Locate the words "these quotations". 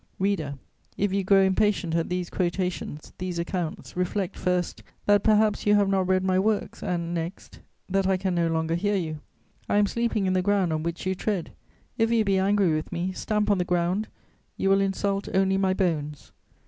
2.09-3.13